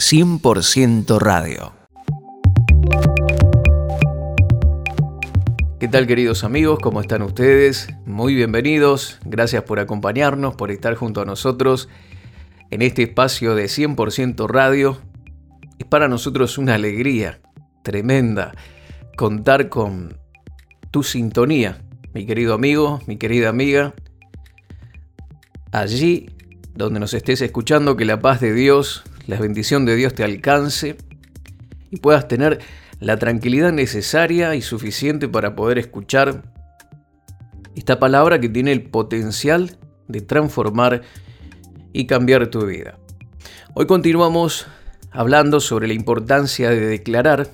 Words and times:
100% 0.00 1.18
radio. 1.20 1.72
¿Qué 5.78 5.86
tal 5.86 6.08
queridos 6.08 6.42
amigos? 6.42 6.80
¿Cómo 6.82 7.00
están 7.00 7.22
ustedes? 7.22 7.88
Muy 8.04 8.34
bienvenidos. 8.34 9.20
Gracias 9.24 9.62
por 9.62 9.78
acompañarnos, 9.78 10.56
por 10.56 10.72
estar 10.72 10.96
junto 10.96 11.20
a 11.20 11.24
nosotros 11.24 11.88
en 12.70 12.82
este 12.82 13.04
espacio 13.04 13.54
de 13.54 13.66
100% 13.66 14.48
radio. 14.48 14.98
Es 15.78 15.86
para 15.86 16.08
nosotros 16.08 16.58
una 16.58 16.74
alegría 16.74 17.40
tremenda 17.84 18.52
contar 19.16 19.68
con 19.68 20.18
tu 20.90 21.04
sintonía, 21.04 21.78
mi 22.12 22.26
querido 22.26 22.54
amigo, 22.54 23.00
mi 23.06 23.16
querida 23.16 23.48
amiga. 23.48 23.94
Allí 25.70 26.30
donde 26.74 26.98
nos 26.98 27.14
estés 27.14 27.40
escuchando, 27.42 27.96
que 27.96 28.04
la 28.04 28.18
paz 28.18 28.40
de 28.40 28.52
Dios, 28.52 29.04
la 29.26 29.38
bendición 29.38 29.84
de 29.86 29.96
Dios 29.96 30.14
te 30.14 30.24
alcance 30.24 30.96
y 31.90 31.96
puedas 31.98 32.28
tener 32.28 32.60
la 33.00 33.18
tranquilidad 33.18 33.72
necesaria 33.72 34.54
y 34.54 34.62
suficiente 34.62 35.28
para 35.28 35.54
poder 35.54 35.78
escuchar 35.78 36.42
esta 37.74 37.98
palabra 37.98 38.40
que 38.40 38.48
tiene 38.48 38.72
el 38.72 38.82
potencial 38.82 39.76
de 40.08 40.20
transformar 40.20 41.02
y 41.92 42.06
cambiar 42.06 42.48
tu 42.48 42.66
vida. 42.66 42.98
Hoy 43.74 43.86
continuamos 43.86 44.66
hablando 45.10 45.60
sobre 45.60 45.88
la 45.88 45.94
importancia 45.94 46.70
de 46.70 46.86
declarar, 46.86 47.48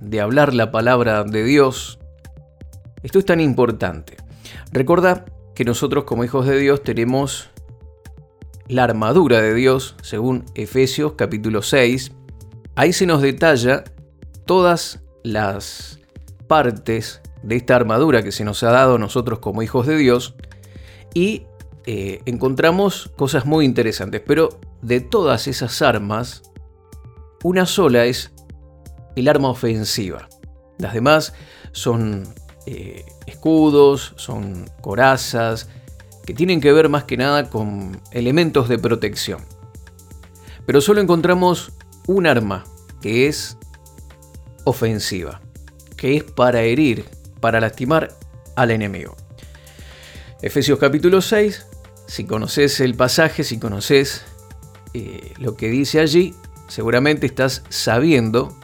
de 0.00 0.20
hablar 0.20 0.54
la 0.54 0.70
palabra 0.70 1.24
de 1.24 1.44
Dios. 1.44 1.98
Esto 3.02 3.18
es 3.18 3.24
tan 3.24 3.40
importante. 3.40 4.16
Recuerda 4.72 5.24
que 5.54 5.64
nosotros 5.64 6.04
como 6.04 6.24
hijos 6.24 6.46
de 6.46 6.58
Dios 6.58 6.82
tenemos 6.82 7.50
la 8.68 8.84
armadura 8.84 9.40
de 9.40 9.54
Dios, 9.54 9.96
según 10.02 10.44
Efesios 10.54 11.12
capítulo 11.12 11.62
6. 11.62 12.12
Ahí 12.76 12.92
se 12.92 13.06
nos 13.06 13.22
detalla 13.22 13.84
todas 14.46 15.00
las 15.22 16.00
partes 16.48 17.20
de 17.42 17.56
esta 17.56 17.76
armadura 17.76 18.22
que 18.22 18.32
se 18.32 18.44
nos 18.44 18.62
ha 18.62 18.70
dado 18.70 18.96
a 18.96 18.98
nosotros 18.98 19.38
como 19.38 19.62
hijos 19.62 19.86
de 19.86 19.96
Dios 19.96 20.34
y 21.12 21.46
eh, 21.86 22.20
encontramos 22.24 23.12
cosas 23.16 23.44
muy 23.44 23.64
interesantes, 23.64 24.22
pero 24.26 24.58
de 24.80 25.00
todas 25.00 25.46
esas 25.46 25.82
armas, 25.82 26.42
una 27.42 27.66
sola 27.66 28.06
es 28.06 28.32
el 29.16 29.28
arma 29.28 29.50
ofensiva. 29.50 30.28
Las 30.78 30.94
demás 30.94 31.34
son 31.72 32.24
eh, 32.66 33.04
escudos, 33.26 34.14
son 34.16 34.70
corazas, 34.80 35.68
que 36.24 36.34
tienen 36.34 36.60
que 36.60 36.72
ver 36.72 36.88
más 36.88 37.04
que 37.04 37.16
nada 37.16 37.50
con 37.50 38.00
elementos 38.10 38.68
de 38.68 38.78
protección. 38.78 39.40
Pero 40.66 40.80
solo 40.80 41.00
encontramos 41.00 41.72
un 42.06 42.26
arma 42.26 42.64
que 43.02 43.26
es 43.26 43.58
ofensiva, 44.64 45.42
que 45.96 46.16
es 46.16 46.24
para 46.24 46.62
herir, 46.62 47.04
para 47.40 47.60
lastimar 47.60 48.16
al 48.56 48.70
enemigo. 48.70 49.16
Efesios 50.40 50.78
capítulo 50.78 51.20
6, 51.20 51.66
si 52.06 52.24
conoces 52.24 52.80
el 52.80 52.94
pasaje, 52.94 53.44
si 53.44 53.58
conoces 53.58 54.22
eh, 54.94 55.32
lo 55.38 55.56
que 55.56 55.68
dice 55.68 56.00
allí, 56.00 56.34
seguramente 56.68 57.26
estás 57.26 57.62
sabiendo 57.68 58.56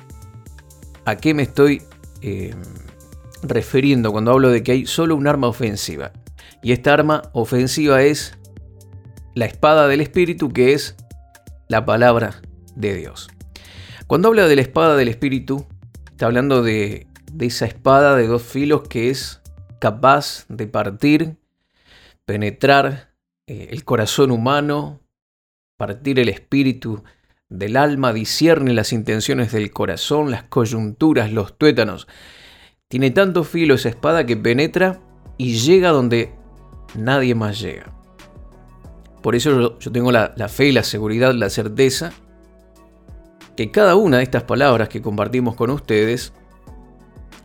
a 1.05 1.16
qué 1.16 1.34
me 1.34 1.42
estoy 1.42 1.83
eh, 2.22 2.55
refiriendo 3.42 4.12
cuando 4.12 4.31
hablo 4.31 4.50
de 4.50 4.62
que 4.62 4.72
hay 4.72 4.86
solo 4.86 5.16
un 5.16 5.27
arma 5.27 5.48
ofensiva. 5.48 6.12
Y 6.62 6.72
esta 6.72 6.92
arma 6.92 7.22
ofensiva 7.33 8.03
es 8.03 8.39
la 9.34 9.47
espada 9.47 9.89
del 9.89 10.00
Espíritu, 10.00 10.50
que 10.50 10.72
es 10.72 10.97
la 11.69 11.86
palabra 11.86 12.42
de 12.75 12.94
Dios. 12.94 13.28
Cuando 14.06 14.28
habla 14.28 14.48
de 14.48 14.56
la 14.56 14.62
espada 14.62 14.97
del 14.97 15.08
Espíritu, 15.08 15.66
está 16.11 16.27
hablando 16.27 16.62
de, 16.62 17.06
esa 17.38 17.64
espada 17.64 18.16
de 18.16 18.27
dos 18.27 18.42
filos 18.42 18.83
que 18.88 19.08
es 19.08 19.41
capaz 19.78 20.44
de 20.48 20.66
partir, 20.66 21.37
penetrar 22.26 23.15
eh, 23.47 23.69
el 23.70 23.84
corazón 23.84 24.31
humano, 24.31 25.00
partir 25.76 26.20
el 26.20 26.28
espíritu 26.28 27.03
del 27.49 27.76
alma, 27.76 28.12
discierne 28.12 28.75
las 28.75 28.93
intenciones 28.93 29.53
del 29.53 29.70
corazón, 29.70 30.31
las 30.31 30.43
coyunturas, 30.43 31.32
los 31.32 31.56
tuétanos. 31.56 32.06
Tiene 32.88 33.10
tanto 33.12 33.44
filo 33.44 33.76
esa 33.76 33.88
espada 33.88 34.26
que 34.26 34.37
penetra 34.37 35.00
y 35.38 35.54
llega 35.54 35.91
donde 35.91 36.34
nadie 36.94 37.34
más 37.34 37.60
llega. 37.60 37.92
Por 39.22 39.34
eso 39.34 39.78
yo, 39.78 39.92
tengo 39.92 40.10
la, 40.10 40.30
fe, 40.48 40.72
la 40.72 40.82
seguridad, 40.82 41.34
la 41.34 41.50
certeza 41.50 42.12
que 43.56 43.70
cada 43.70 43.94
una 43.96 44.18
de 44.18 44.22
estas 44.22 44.44
palabras 44.44 44.88
que 44.88 45.02
compartimos 45.02 45.54
con 45.54 45.70
ustedes 45.70 46.32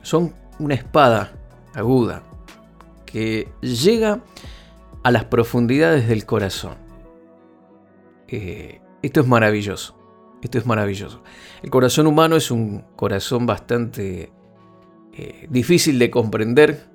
son 0.01 0.33
una 0.59 0.75
espada 0.75 1.33
aguda 1.73 2.23
que 3.05 3.49
llega 3.61 4.21
a 5.03 5.11
las 5.11 5.25
profundidades 5.25 6.07
del 6.07 6.25
corazón. 6.25 6.75
Eh, 8.27 8.81
esto 9.01 9.19
es 9.19 9.27
maravilloso. 9.27 9.95
Esto 10.41 10.57
es 10.57 10.65
maravilloso. 10.65 11.23
El 11.61 11.69
corazón 11.69 12.07
humano 12.07 12.35
es 12.35 12.51
un 12.51 12.85
corazón 12.95 13.45
bastante 13.45 14.31
eh, 15.13 15.47
difícil 15.49 15.97
de 15.97 16.11
comprender, 16.11 16.87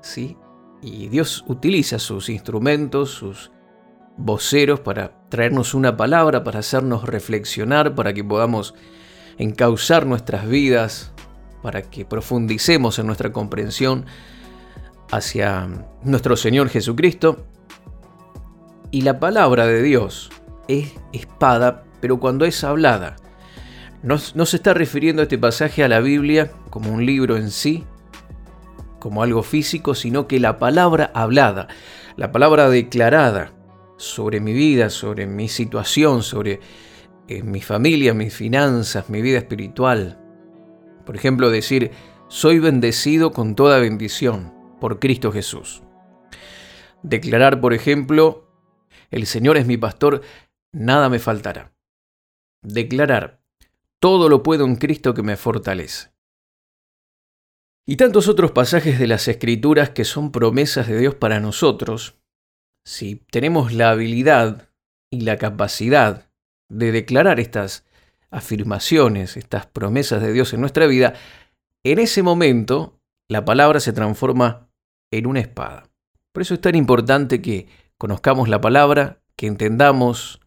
¿sí? 0.00 0.36
Y 0.82 1.08
Dios 1.08 1.44
utiliza 1.48 1.98
sus 1.98 2.28
instrumentos, 2.28 3.10
sus 3.10 3.50
voceros 4.16 4.80
para 4.80 5.12
traernos 5.28 5.74
una 5.74 5.96
palabra, 5.96 6.44
para 6.44 6.60
hacernos 6.60 7.04
reflexionar, 7.04 7.94
para 7.94 8.12
que 8.14 8.24
podamos 8.24 8.74
encauzar 9.38 10.06
nuestras 10.06 10.48
vidas, 10.48 11.12
para 11.62 11.82
que 11.82 12.04
profundicemos 12.04 12.98
en 12.98 13.06
nuestra 13.06 13.32
comprensión 13.32 14.06
hacia 15.10 15.68
nuestro 16.02 16.36
Señor 16.36 16.68
Jesucristo. 16.68 17.46
Y 18.90 19.02
la 19.02 19.18
palabra 19.18 19.66
de 19.66 19.82
Dios 19.82 20.30
es 20.68 20.94
espada, 21.12 21.84
pero 22.00 22.18
cuando 22.20 22.44
es 22.44 22.62
hablada. 22.64 23.16
No, 24.02 24.18
se 24.18 24.56
está 24.56 24.72
refiriendo 24.72 25.22
este 25.22 25.38
pasaje 25.38 25.82
a 25.82 25.88
la 25.88 26.00
Biblia 26.00 26.52
como 26.70 26.92
un 26.92 27.04
libro 27.04 27.36
en 27.36 27.50
sí, 27.50 27.84
como 28.98 29.22
algo 29.22 29.42
físico, 29.42 29.94
sino 29.94 30.26
que 30.26 30.40
la 30.40 30.58
palabra 30.58 31.10
hablada, 31.14 31.68
la 32.16 32.32
palabra 32.32 32.68
declarada 32.68 33.52
sobre 33.96 34.40
mi 34.40 34.52
vida, 34.52 34.90
sobre 34.90 35.26
mi 35.26 35.48
situación, 35.48 36.22
sobre 36.22 36.60
eh, 37.28 37.42
mi 37.42 37.60
familia, 37.60 38.14
mis 38.14 38.34
finanzas, 38.34 39.08
mi 39.10 39.22
vida 39.22 39.38
espiritual. 39.38 40.18
Por 41.04 41.16
ejemplo, 41.16 41.50
decir, 41.50 41.90
soy 42.28 42.58
bendecido 42.58 43.32
con 43.32 43.54
toda 43.54 43.78
bendición 43.78 44.52
por 44.80 44.98
Cristo 44.98 45.32
Jesús. 45.32 45.82
Declarar, 47.02 47.60
por 47.60 47.72
ejemplo, 47.72 48.50
el 49.10 49.26
Señor 49.26 49.56
es 49.56 49.66
mi 49.66 49.76
pastor, 49.76 50.22
nada 50.72 51.08
me 51.08 51.18
faltará. 51.18 51.72
Declarar, 52.62 53.40
todo 54.00 54.28
lo 54.28 54.42
puedo 54.42 54.64
en 54.64 54.76
Cristo 54.76 55.14
que 55.14 55.22
me 55.22 55.36
fortalece. 55.36 56.15
Y 57.88 57.96
tantos 57.96 58.26
otros 58.26 58.50
pasajes 58.50 58.98
de 58.98 59.06
las 59.06 59.28
Escrituras 59.28 59.90
que 59.90 60.04
son 60.04 60.32
promesas 60.32 60.88
de 60.88 60.98
Dios 60.98 61.14
para 61.14 61.38
nosotros, 61.38 62.16
si 62.84 63.16
tenemos 63.30 63.72
la 63.72 63.90
habilidad 63.90 64.68
y 65.08 65.20
la 65.20 65.36
capacidad 65.36 66.28
de 66.68 66.90
declarar 66.90 67.38
estas 67.38 67.84
afirmaciones, 68.28 69.36
estas 69.36 69.66
promesas 69.66 70.20
de 70.20 70.32
Dios 70.32 70.52
en 70.52 70.62
nuestra 70.62 70.88
vida, 70.88 71.14
en 71.84 72.00
ese 72.00 72.24
momento 72.24 72.98
la 73.28 73.44
palabra 73.44 73.78
se 73.78 73.92
transforma 73.92 74.68
en 75.12 75.26
una 75.28 75.38
espada. 75.38 75.88
Por 76.32 76.42
eso 76.42 76.54
es 76.54 76.60
tan 76.60 76.74
importante 76.74 77.40
que 77.40 77.68
conozcamos 77.98 78.48
la 78.48 78.60
palabra, 78.60 79.20
que 79.36 79.46
entendamos 79.46 80.40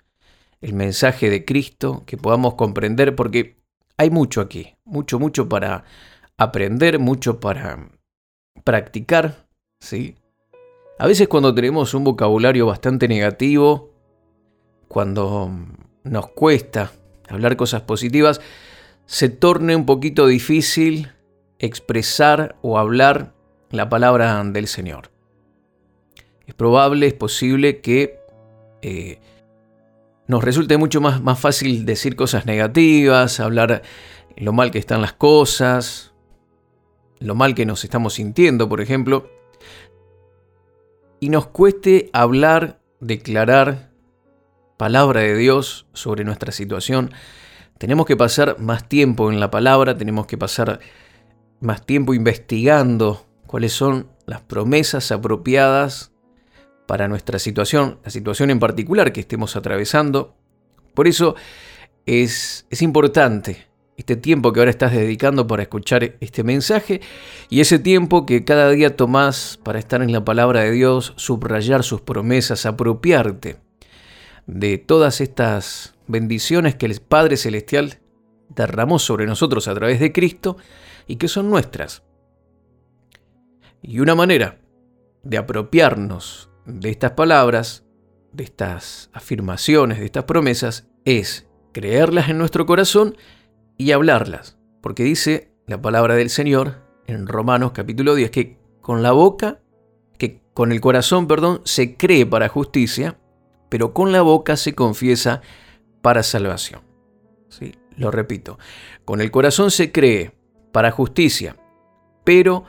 el 0.59 0.73
mensaje 0.73 1.29
de 1.29 1.45
Cristo, 1.45 2.03
que 2.05 2.17
podamos 2.17 2.55
comprender, 2.55 3.15
porque 3.15 3.61
hay 3.95 4.09
mucho 4.09 4.41
aquí, 4.41 4.75
mucho, 4.83 5.19
mucho 5.19 5.47
para 5.47 5.85
aprender, 6.39 6.99
mucho 6.99 7.39
para 7.39 7.89
practicar, 8.63 9.45
¿sí? 9.79 10.15
A 10.97 11.05
veces 11.05 11.27
cuando 11.27 11.53
tenemos 11.53 11.93
un 11.93 12.05
vocabulario 12.05 12.65
bastante 12.65 13.07
negativo, 13.07 13.91
cuando 14.87 15.51
nos 16.03 16.27
cuesta 16.29 16.91
hablar 17.27 17.57
cosas 17.57 17.81
positivas, 17.81 18.41
se 19.05 19.29
torne 19.29 19.75
un 19.75 19.85
poquito 19.85 20.27
difícil 20.27 21.11
expresar 21.59 22.55
o 22.61 22.79
hablar 22.79 23.33
la 23.69 23.89
palabra 23.89 24.41
del 24.45 24.67
Señor. 24.67 25.11
Es 26.47 26.53
probable, 26.53 27.07
es 27.07 27.13
posible 27.13 27.81
que 27.81 28.17
eh, 28.81 29.19
nos 30.27 30.43
resulte 30.43 30.77
mucho 30.77 31.01
más, 31.01 31.21
más 31.21 31.37
fácil 31.37 31.85
decir 31.85 32.15
cosas 32.15 32.45
negativas, 32.45 33.41
hablar 33.41 33.81
lo 34.37 34.53
mal 34.53 34.71
que 34.71 34.79
están 34.79 35.01
las 35.01 35.13
cosas, 35.13 36.13
lo 37.19 37.35
mal 37.35 37.55
que 37.55 37.65
nos 37.65 37.83
estamos 37.83 38.15
sintiendo, 38.15 38.69
por 38.69 38.81
ejemplo, 38.81 39.29
y 41.19 41.29
nos 41.29 41.47
cueste 41.47 42.09
hablar, 42.13 42.79
declarar 42.99 43.91
palabra 44.77 45.21
de 45.21 45.35
Dios 45.35 45.87
sobre 45.93 46.23
nuestra 46.23 46.51
situación, 46.51 47.11
tenemos 47.77 48.05
que 48.05 48.17
pasar 48.17 48.59
más 48.59 48.87
tiempo 48.87 49.31
en 49.31 49.39
la 49.39 49.51
palabra, 49.51 49.97
tenemos 49.97 50.27
que 50.27 50.37
pasar 50.37 50.79
más 51.59 51.85
tiempo 51.85 52.13
investigando 52.13 53.25
cuáles 53.47 53.73
son 53.73 54.07
las 54.25 54.41
promesas 54.41 55.11
apropiadas 55.11 56.11
para 56.87 57.07
nuestra 57.07 57.39
situación, 57.39 57.99
la 58.03 58.11
situación 58.11 58.49
en 58.49 58.59
particular 58.59 59.11
que 59.11 59.21
estemos 59.21 59.55
atravesando. 59.55 60.35
Por 60.93 61.07
eso 61.07 61.35
es, 62.05 62.65
es 62.69 62.81
importante 62.81 63.68
este 63.99 64.15
tiempo 64.15 64.53
que 64.53 64.61
ahora 64.61 64.71
estás 64.71 64.93
dedicando 64.93 65.45
para 65.45 65.63
escuchar 65.63 66.15
este 66.21 66.41
mensaje 66.45 67.01
y 67.49 67.59
ese 67.59 67.79
tiempo 67.79 68.25
que 68.25 68.45
cada 68.45 68.69
día 68.69 68.95
tomás 68.95 69.59
para 69.61 69.77
estar 69.77 70.01
en 70.01 70.13
la 70.13 70.23
palabra 70.23 70.61
de 70.61 70.71
Dios, 70.71 71.11
subrayar 71.17 71.83
sus 71.83 71.99
promesas, 71.99 72.65
apropiarte 72.65 73.57
de 74.47 74.77
todas 74.77 75.19
estas 75.19 75.95
bendiciones 76.07 76.75
que 76.75 76.85
el 76.85 77.01
Padre 77.01 77.35
Celestial 77.35 77.99
derramó 78.47 78.99
sobre 78.99 79.25
nosotros 79.25 79.67
a 79.67 79.75
través 79.75 79.99
de 79.99 80.13
Cristo 80.13 80.55
y 81.05 81.17
que 81.17 81.27
son 81.27 81.49
nuestras. 81.49 82.01
Y 83.81 83.99
una 83.99 84.15
manera 84.15 84.61
de 85.23 85.37
apropiarnos 85.37 86.49
de 86.65 86.89
estas 86.89 87.11
palabras, 87.11 87.83
de 88.31 88.45
estas 88.45 89.09
afirmaciones, 89.11 89.99
de 89.99 90.05
estas 90.05 90.23
promesas, 90.23 90.87
es 91.03 91.47
creerlas 91.73 92.29
en 92.29 92.37
nuestro 92.37 92.65
corazón 92.65 93.17
y 93.79 93.93
hablarlas. 93.93 94.57
Porque 94.81 95.03
dice 95.03 95.51
la 95.65 95.81
palabra 95.81 96.13
del 96.13 96.29
Señor 96.29 96.83
en 97.07 97.25
Romanos 97.25 97.71
capítulo 97.71 98.13
10 98.13 98.29
que 98.29 98.59
con 98.81 99.01
la 99.01 99.13
boca, 99.13 99.61
que 100.19 100.41
con 100.53 100.71
el 100.71 100.81
corazón, 100.81 101.27
perdón, 101.27 101.61
se 101.63 101.95
cree 101.95 102.25
para 102.27 102.49
justicia, 102.49 103.17
pero 103.69 103.93
con 103.93 104.11
la 104.11 104.21
boca 104.21 104.57
se 104.57 104.75
confiesa 104.75 105.41
para 106.01 106.21
salvación. 106.21 106.81
¿Sí? 107.47 107.73
Lo 107.95 108.11
repito, 108.11 108.59
con 109.05 109.21
el 109.21 109.31
corazón 109.31 109.71
se 109.71 109.91
cree 109.91 110.33
para 110.71 110.91
justicia, 110.91 111.55
pero 112.23 112.65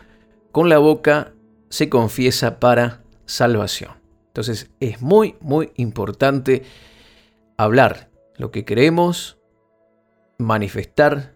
con 0.52 0.68
la 0.68 0.78
boca 0.78 1.32
se 1.68 1.88
confiesa 1.88 2.60
para 2.60 3.02
salvación. 3.26 3.92
Entonces 4.28 4.70
es 4.78 5.02
muy, 5.02 5.34
muy 5.40 5.72
importante 5.74 6.62
hablar 7.56 8.10
lo 8.36 8.50
que 8.50 8.64
creemos, 8.64 9.39
manifestar 10.40 11.34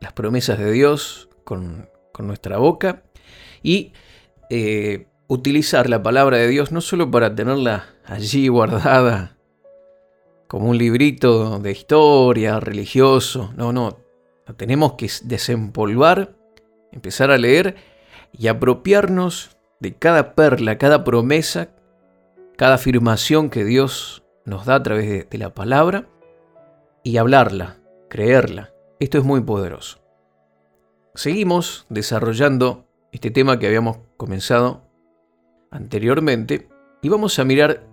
las 0.00 0.12
promesas 0.12 0.58
de 0.58 0.72
Dios 0.72 1.28
con, 1.44 1.88
nuestra 2.18 2.58
boca 2.58 3.04
y 3.62 3.92
eh, 4.50 5.06
utilizar 5.28 5.88
la 5.88 6.02
palabra 6.02 6.36
de 6.36 6.48
Dios 6.48 6.72
no 6.72 6.80
solo 6.80 7.12
para 7.12 7.32
tenerla 7.32 7.86
allí 8.04 8.48
guardada 8.48 9.36
como 10.48 10.70
un 10.70 10.78
librito 10.78 11.60
de 11.60 11.70
historia 11.70 12.58
religioso, 12.58 13.52
no, 13.56 13.72
no, 13.72 13.98
tenemos 14.56 14.94
que 14.94 15.08
desempolvar, 15.22 16.34
empezar 16.90 17.30
a 17.30 17.38
leer 17.38 17.76
y 18.32 18.48
apropiarnos 18.48 19.56
de 19.78 19.94
cada 19.94 20.34
perla, 20.34 20.78
cada 20.78 21.04
promesa, 21.04 21.68
cada 22.56 22.74
afirmación 22.74 23.50
que 23.50 23.64
Dios 23.64 24.24
nos 24.44 24.64
da 24.64 24.76
a 24.76 24.82
través 24.82 25.28
de 25.28 25.38
la 25.38 25.54
palabra 25.54 26.08
y 27.02 27.18
hablarla, 27.18 27.77
creerla. 28.08 28.72
Esto 29.00 29.18
es 29.18 29.24
muy 29.24 29.40
poderoso. 29.42 29.98
Seguimos 31.14 31.86
desarrollando 31.88 32.86
este 33.12 33.30
tema 33.30 33.58
que 33.58 33.66
habíamos 33.66 33.98
comenzado 34.16 34.88
anteriormente 35.70 36.68
y 37.02 37.08
vamos 37.08 37.38
a 37.38 37.44
mirar 37.44 37.86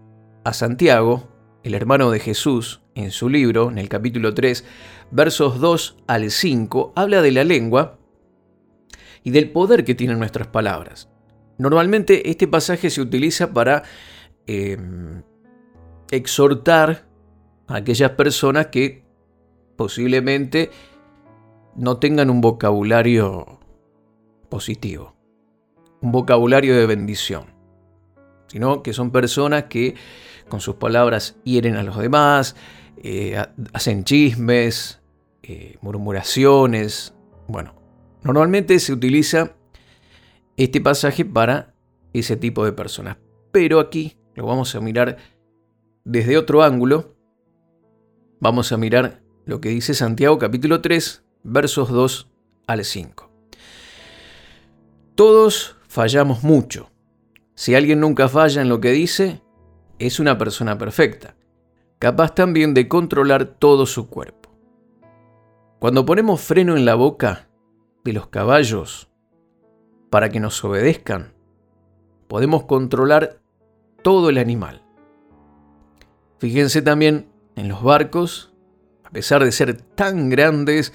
a 0.44 0.54
Santiago, 0.54 1.28
el 1.64 1.74
hermano 1.74 2.12
de 2.12 2.20
Jesús, 2.20 2.82
en 2.96 3.12
su 3.12 3.30
libro, 3.30 3.70
en 3.70 3.78
el 3.78 3.90
capítulo 3.90 4.34
3, 4.34 4.64
versos 5.12 5.60
2 5.60 5.98
al 6.08 6.32
5, 6.32 6.94
habla 6.96 7.22
de 7.22 7.32
la 7.32 7.44
lengua 7.44 8.00
y 9.24 9.32
del 9.32 9.52
poder 9.52 9.84
que 9.84 9.96
tienen 9.96 10.20
nuestras 10.20 10.48
palabras. 10.48 11.10
Normalmente 11.58 12.30
este 12.30 12.48
pasaje 12.48 12.90
se 12.90 13.02
utiliza 13.02 13.54
para 13.54 13.84
em, 14.46 15.24
exhortar 16.12 17.08
a 17.68 17.78
aquellas 17.78 18.12
personas 18.12 18.68
que 18.68 19.05
posiblemente 19.76 20.72
no 21.76 21.98
tengan 21.98 22.30
un 22.30 22.42
vocabulario 22.42 23.60
positivo, 24.50 25.16
un 26.02 26.12
vocabulario 26.12 26.76
de 26.76 26.86
bendición, 26.86 27.46
sino 28.48 28.84
que 28.84 28.94
son 28.94 29.12
personas 29.12 29.66
que 29.66 29.96
con 30.48 30.62
sus 30.62 30.76
palabras 30.76 31.38
hieren 31.44 31.76
a 31.76 31.84
los 31.84 31.98
demás, 31.98 32.56
eh, 32.98 33.44
hacen 33.74 34.04
chismes, 34.04 35.02
eh, 35.44 35.78
murmuraciones. 35.82 37.14
Bueno, 37.48 37.76
normalmente 38.24 38.80
se 38.80 38.94
utiliza 38.94 39.56
este 40.58 40.80
pasaje 40.80 41.26
para 41.26 41.74
ese 42.14 42.38
tipo 42.38 42.64
de 42.64 42.72
personas, 42.72 43.18
pero 43.52 43.80
aquí 43.80 44.18
lo 44.36 44.46
vamos 44.46 44.74
a 44.76 44.80
mirar 44.80 45.18
desde 46.04 46.38
otro 46.38 46.64
ángulo. 46.64 47.16
Vamos 48.40 48.72
a 48.72 48.78
mirar 48.78 49.25
lo 49.46 49.62
que 49.62 49.70
dice 49.70 49.94
Santiago 49.94 50.40
capítulo 50.40 50.82
3, 50.82 51.24
versos 51.44 51.90
2 51.90 52.30
al 52.66 52.84
5. 52.84 53.30
Todos 55.14 55.78
fallamos 55.88 56.44
mucho. 56.44 56.90
Si 57.54 57.76
alguien 57.76 58.00
nunca 58.00 58.28
falla 58.28 58.62
en 58.62 58.70
lo 58.70 58.82
que 58.82 58.92
dice, 58.92 59.42
es 60.00 60.20
una 60.20 60.38
persona 60.38 60.78
perfecta, 60.78 61.36
capaz 62.00 62.34
también 62.34 62.74
de 62.74 62.88
controlar 62.88 63.46
todo 63.46 63.86
su 63.86 64.10
cuerpo. 64.10 64.50
Cuando 65.80 66.06
ponemos 66.06 66.42
freno 66.42 66.76
en 66.76 66.84
la 66.84 66.96
boca 66.96 67.48
de 68.04 68.14
los 68.14 68.28
caballos 68.28 69.10
para 70.10 70.30
que 70.30 70.40
nos 70.40 70.62
obedezcan, 70.64 71.34
podemos 72.28 72.64
controlar 72.64 73.40
todo 74.02 74.30
el 74.30 74.40
animal. 74.40 74.82
Fíjense 76.40 76.82
también 76.82 77.30
en 77.56 77.70
los 77.70 77.84
barcos 77.84 78.55
pesar 79.16 79.46
de 79.46 79.54
ser 79.54 79.78
tan 79.78 80.28
grandes 80.30 80.92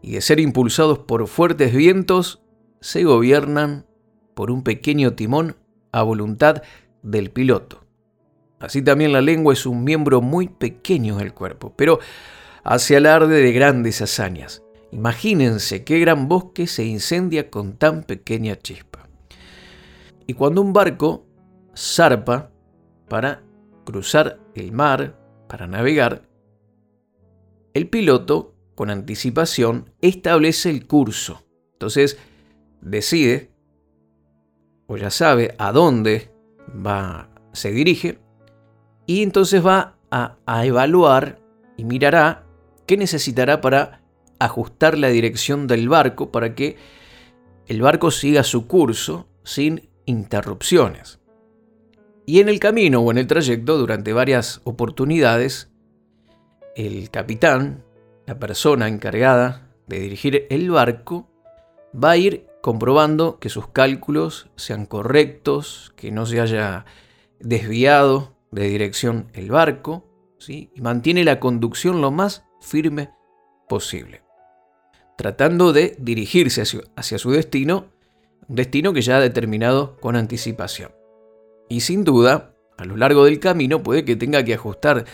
y 0.00 0.12
de 0.12 0.20
ser 0.20 0.38
impulsados 0.38 1.00
por 1.00 1.26
fuertes 1.26 1.74
vientos, 1.74 2.40
se 2.80 3.02
gobiernan 3.02 3.84
por 4.34 4.52
un 4.52 4.62
pequeño 4.62 5.14
timón 5.14 5.56
a 5.90 6.02
voluntad 6.02 6.62
del 7.02 7.32
piloto. 7.32 7.84
Así 8.60 8.80
también 8.80 9.12
la 9.12 9.22
lengua 9.22 9.54
es 9.54 9.66
un 9.66 9.82
miembro 9.82 10.20
muy 10.20 10.46
pequeño 10.46 11.16
del 11.16 11.34
cuerpo, 11.34 11.74
pero 11.74 11.98
hace 12.62 12.96
alarde 12.96 13.42
de 13.42 13.50
grandes 13.50 14.00
hazañas. 14.02 14.62
Imagínense 14.92 15.82
qué 15.82 15.98
gran 15.98 16.28
bosque 16.28 16.68
se 16.68 16.84
incendia 16.84 17.50
con 17.50 17.72
tan 17.72 18.04
pequeña 18.04 18.54
chispa. 18.54 19.08
Y 20.28 20.34
cuando 20.34 20.62
un 20.62 20.72
barco 20.72 21.26
zarpa 21.76 22.52
para 23.08 23.42
cruzar 23.84 24.38
el 24.54 24.70
mar, 24.70 25.18
para 25.48 25.66
navegar, 25.66 26.27
el 27.78 27.88
piloto, 27.88 28.54
con 28.74 28.90
anticipación, 28.90 29.90
establece 30.02 30.70
el 30.70 30.86
curso. 30.86 31.46
Entonces, 31.72 32.18
decide, 32.80 33.50
o 34.86 34.96
ya 34.96 35.10
sabe 35.10 35.54
a 35.58 35.72
dónde 35.72 36.30
va, 36.68 37.30
se 37.52 37.70
dirige, 37.72 38.18
y 39.06 39.22
entonces 39.22 39.64
va 39.64 39.96
a, 40.10 40.36
a 40.44 40.66
evaluar 40.66 41.40
y 41.76 41.84
mirará 41.84 42.44
qué 42.86 42.96
necesitará 42.96 43.60
para 43.60 44.02
ajustar 44.38 44.98
la 44.98 45.08
dirección 45.08 45.66
del 45.66 45.88
barco 45.88 46.30
para 46.30 46.54
que 46.54 46.76
el 47.66 47.82
barco 47.82 48.10
siga 48.10 48.42
su 48.42 48.66
curso 48.66 49.28
sin 49.44 49.88
interrupciones. 50.04 51.20
Y 52.26 52.40
en 52.40 52.48
el 52.48 52.60
camino 52.60 53.00
o 53.00 53.10
en 53.10 53.18
el 53.18 53.26
trayecto, 53.26 53.78
durante 53.78 54.12
varias 54.12 54.60
oportunidades, 54.64 55.70
el 56.78 57.10
capitán, 57.10 57.82
la 58.24 58.38
persona 58.38 58.86
encargada 58.86 59.68
de 59.88 59.98
dirigir 59.98 60.46
el 60.48 60.70
barco, 60.70 61.28
va 61.92 62.12
a 62.12 62.16
ir 62.16 62.46
comprobando 62.62 63.38
que 63.40 63.48
sus 63.48 63.66
cálculos 63.68 64.48
sean 64.54 64.86
correctos, 64.86 65.92
que 65.96 66.12
no 66.12 66.24
se 66.24 66.40
haya 66.40 66.84
desviado 67.40 68.36
de 68.52 68.68
dirección 68.68 69.26
el 69.34 69.50
barco, 69.50 70.06
¿sí? 70.38 70.70
y 70.72 70.80
mantiene 70.80 71.24
la 71.24 71.40
conducción 71.40 72.00
lo 72.00 72.12
más 72.12 72.44
firme 72.60 73.10
posible, 73.68 74.22
tratando 75.16 75.72
de 75.72 75.96
dirigirse 75.98 76.62
hacia, 76.62 76.82
hacia 76.94 77.18
su 77.18 77.32
destino, 77.32 77.86
un 78.48 78.54
destino 78.54 78.92
que 78.92 79.02
ya 79.02 79.16
ha 79.16 79.20
determinado 79.20 79.96
con 79.96 80.14
anticipación. 80.14 80.92
Y 81.68 81.80
sin 81.80 82.04
duda, 82.04 82.54
a 82.76 82.84
lo 82.84 82.96
largo 82.96 83.24
del 83.24 83.40
camino 83.40 83.82
puede 83.82 84.04
que 84.04 84.14
tenga 84.14 84.44
que 84.44 84.54
ajustar 84.54 85.04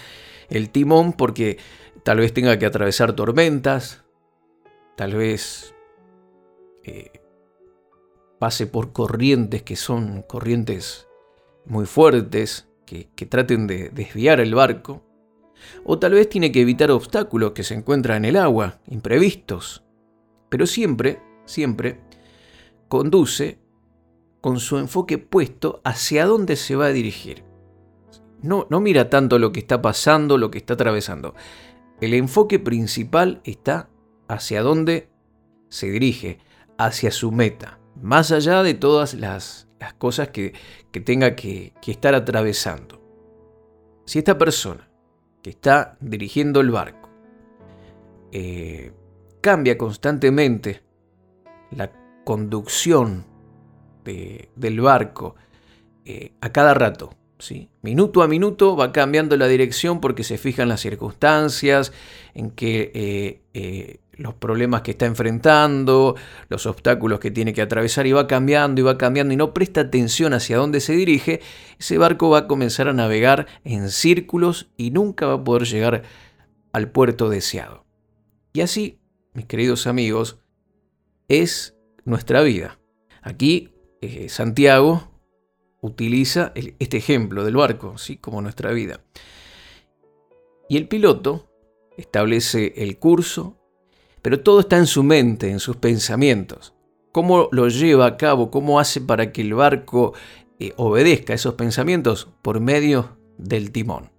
el 0.48 0.70
timón 0.70 1.12
porque 1.12 1.58
tal 2.02 2.18
vez 2.18 2.32
tenga 2.32 2.58
que 2.58 2.66
atravesar 2.66 3.14
tormentas, 3.14 4.04
tal 4.96 5.14
vez 5.14 5.74
eh, 6.84 7.20
pase 8.38 8.66
por 8.66 8.92
corrientes 8.92 9.62
que 9.62 9.76
son 9.76 10.22
corrientes 10.22 11.08
muy 11.64 11.86
fuertes, 11.86 12.68
que, 12.84 13.08
que 13.14 13.26
traten 13.26 13.66
de 13.66 13.88
desviar 13.90 14.40
el 14.40 14.54
barco. 14.54 15.02
O 15.84 15.98
tal 15.98 16.12
vez 16.12 16.28
tiene 16.28 16.52
que 16.52 16.60
evitar 16.60 16.90
obstáculos 16.90 17.52
que 17.52 17.64
se 17.64 17.74
encuentran 17.74 18.24
en 18.24 18.30
el 18.30 18.36
agua, 18.36 18.80
imprevistos. 18.86 19.82
Pero 20.50 20.66
siempre, 20.66 21.20
siempre, 21.46 22.00
conduce 22.88 23.58
con 24.40 24.60
su 24.60 24.76
enfoque 24.76 25.16
puesto 25.16 25.80
hacia 25.84 26.26
dónde 26.26 26.56
se 26.56 26.76
va 26.76 26.86
a 26.86 26.92
dirigir. 26.92 27.44
No, 28.44 28.66
no 28.68 28.78
mira 28.78 29.08
tanto 29.08 29.38
lo 29.38 29.52
que 29.52 29.60
está 29.60 29.80
pasando, 29.80 30.36
lo 30.36 30.50
que 30.50 30.58
está 30.58 30.74
atravesando. 30.74 31.34
El 32.02 32.12
enfoque 32.12 32.58
principal 32.58 33.40
está 33.44 33.88
hacia 34.28 34.60
dónde 34.60 35.08
se 35.70 35.90
dirige, 35.90 36.40
hacia 36.76 37.10
su 37.10 37.32
meta, 37.32 37.78
más 38.02 38.32
allá 38.32 38.62
de 38.62 38.74
todas 38.74 39.14
las, 39.14 39.66
cosas 39.96 40.28
que, 40.28 40.52
tenga 40.92 41.34
que, 41.34 41.72
estar 41.86 42.14
atravesando. 42.14 43.00
Si 44.04 44.18
esta 44.18 44.36
persona 44.36 44.90
que 45.42 45.48
está 45.48 45.96
dirigiendo 46.00 46.60
el 46.60 46.70
barco 46.70 47.08
eh, 48.30 48.92
cambia 49.40 49.78
constantemente 49.78 50.82
la 51.70 51.90
conducción 52.24 53.24
del 54.04 54.80
barco 54.82 55.34
eh, 56.04 56.34
a 56.42 56.50
cada 56.50 56.74
rato, 56.74 57.16
minuto 57.82 58.22
a 58.22 58.28
minuto 58.28 58.76
va 58.76 58.92
cambiando 58.92 59.36
la 59.36 59.46
dirección 59.46 60.00
porque 60.00 60.24
se 60.24 60.38
fijan 60.38 60.68
las 60.68 60.80
circunstancias, 60.80 61.92
en 62.34 62.50
que 62.50 63.40
eh, 63.54 63.98
los 64.16 64.34
problemas 64.34 64.82
que 64.82 64.92
está 64.92 65.06
enfrentando, 65.06 66.16
los 66.48 66.66
obstáculos 66.66 67.18
que 67.20 67.30
tiene 67.30 67.52
que 67.52 67.62
atravesar 67.62 68.06
y 68.06 68.12
va 68.12 68.26
cambiando 68.26 68.80
y 68.80 68.84
va 68.84 68.98
cambiando 68.98 69.34
y 69.34 69.36
no 69.36 69.54
presta 69.54 69.82
atención 69.82 70.32
hacia 70.32 70.56
dónde 70.56 70.80
se 70.80 70.94
dirige, 70.94 71.40
ese 71.78 71.98
barco 71.98 72.30
va 72.30 72.38
a 72.38 72.46
comenzar 72.46 72.88
a 72.88 72.92
navegar 72.92 73.46
en 73.64 73.90
círculos 73.90 74.68
y 74.76 74.90
nunca 74.90 75.26
va 75.26 75.34
a 75.34 75.44
poder 75.44 75.64
llegar 75.64 76.02
al 76.72 76.90
puerto 76.90 77.28
deseado. 77.28 77.84
Y 78.52 78.60
así, 78.60 78.98
mis 79.32 79.46
queridos 79.46 79.86
amigos, 79.86 80.38
es 81.28 81.74
nuestra 82.04 82.42
vida. 82.42 82.78
Aquí 83.22 83.70
eh, 84.00 84.28
Santiago 84.28 85.13
utiliza 85.84 86.52
este 86.54 86.96
ejemplo 86.96 87.44
del 87.44 87.56
barco, 87.56 87.92
así 87.96 88.16
como 88.16 88.40
nuestra 88.40 88.72
vida. 88.72 89.00
Y 90.66 90.78
el 90.78 90.88
piloto 90.88 91.46
establece 91.98 92.72
el 92.76 92.98
curso, 92.98 93.58
pero 94.22 94.40
todo 94.40 94.60
está 94.60 94.78
en 94.78 94.86
su 94.86 95.02
mente, 95.02 95.50
en 95.50 95.60
sus 95.60 95.76
pensamientos. 95.76 96.74
¿Cómo 97.12 97.50
lo 97.52 97.68
lleva 97.68 98.06
a 98.06 98.16
cabo? 98.16 98.50
¿Cómo 98.50 98.80
hace 98.80 99.02
para 99.02 99.30
que 99.30 99.42
el 99.42 99.52
barco 99.52 100.14
eh, 100.58 100.72
obedezca 100.76 101.34
esos 101.34 101.52
pensamientos? 101.52 102.30
Por 102.40 102.60
medio 102.60 103.18
del 103.36 103.70
timón. 103.70 104.10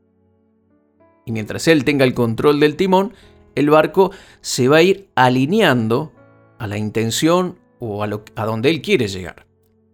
Y 1.25 1.31
mientras 1.31 1.67
él 1.67 1.83
tenga 1.83 2.05
el 2.05 2.13
control 2.13 2.59
del 2.59 2.75
timón, 2.75 3.15
el 3.55 3.71
barco 3.71 4.11
se 4.41 4.67
va 4.67 4.77
a 4.77 4.83
ir 4.83 5.09
alineando 5.15 6.13
a 6.59 6.67
la 6.67 6.77
intención 6.77 7.57
o 7.79 8.03
a, 8.03 8.21
a 8.35 8.45
donde 8.45 8.69
él 8.69 8.83
quiere 8.83 9.07
llegar. 9.07 9.47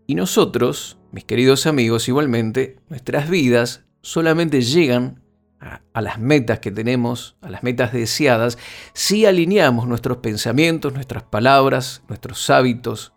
Y 0.05 0.15
nosotros, 0.15 0.97
mis 1.11 1.25
queridos 1.25 1.67
amigos, 1.67 2.07
igualmente, 2.07 2.77
nuestras 2.89 3.29
vidas 3.29 3.85
solamente 4.01 4.61
llegan 4.61 5.21
a, 5.59 6.01
las 6.01 6.19
metas 6.19 6.59
que 6.59 6.71
tenemos, 6.71 7.37
a 7.41 7.49
las 7.49 7.63
metas 7.63 7.93
deseadas, 7.93 8.57
si 8.93 9.25
alineamos 9.25 9.87
nuestros 9.87 10.17
pensamientos, 10.17 10.93
nuestras 10.93 11.23
palabras, 11.23 12.01
nuestros 12.07 12.49
hábitos 12.49 13.13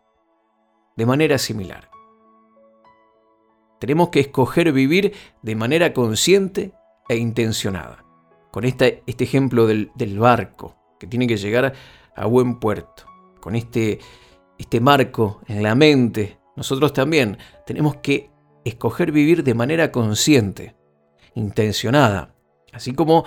de 0.97 1.07
manera 1.07 1.39
similar. 1.39 1.91
Tenemos 3.81 4.11
que 4.11 4.21
escoger 4.21 4.73
vivir 4.73 5.13
de 5.43 5.57
manera 5.57 5.93
consciente 5.93 6.73
e 7.09 7.17
intencionada. 7.17 8.05
Con 8.51 8.65
este, 8.65 9.03
este 9.07 9.25
ejemplo 9.25 9.67
del, 9.67 10.19
barco, 10.19 10.77
que 10.99 11.07
tiene 11.07 11.27
que 11.27 11.37
llegar 11.37 11.73
a 12.15 12.27
buen 12.27 12.61
puerto. 12.61 13.05
Con 13.41 13.57
este, 13.57 13.99
este 14.59 14.81
marco 14.81 15.41
en 15.49 15.63
la 15.63 15.75
mente, 15.75 16.39
nosotros 16.57 16.93
también 16.93 17.39
tenemos 17.67 17.97
que 17.97 18.31
escoger 18.65 19.13
vivir 19.13 19.45
de 19.45 19.55
manera 19.55 19.93
consciente, 19.93 20.75
intencionada, 21.35 22.35
Así 22.75 22.93
como 22.93 23.25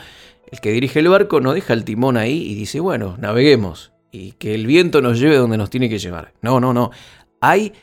el 0.51 0.59
que 0.59 0.71
dirige 0.71 0.99
el 0.99 1.07
barco 1.07 1.39
no 1.39 1.53
deja 1.53 1.73
el 1.73 1.85
timón 1.85 2.17
ahí 2.17 2.43
y 2.43 2.53
dice, 2.53 2.79
bueno, 2.79 3.15
naveguemos 3.17 3.93
y 4.11 4.33
que 4.33 4.53
el 4.53 4.67
viento 4.67 5.01
nos 5.01 5.19
lleve 5.19 5.37
donde 5.37 5.57
nos 5.57 5.69
tiene 5.69 5.89
que 5.89 5.99
llevar. 5.99 6.33
No, 6.41 6.59
no, 6.59 6.73
no. 6.73 6.91
Hay 7.39 7.73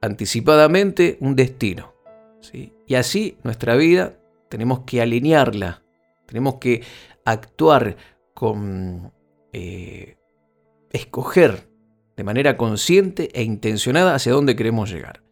anticipadamente 0.00 1.18
un 1.20 1.36
destino. 1.36 1.92
¿sí? 2.40 2.72
Y 2.86 2.94
así 2.94 3.36
nuestra 3.42 3.76
vida 3.76 4.18
tenemos 4.48 4.80
que 4.80 5.00
alinearla, 5.02 5.82
tenemos 6.26 6.56
que 6.56 6.82
actuar 7.24 7.96
con... 8.34 9.12
Eh, 9.52 10.16
escoger 10.92 11.68
de 12.20 12.24
manera 12.24 12.58
consciente 12.58 13.30
e 13.32 13.42
intencionada 13.42 14.14
hacia 14.14 14.32
dónde 14.32 14.54
queremos 14.54 14.90
llegar. 14.90 15.22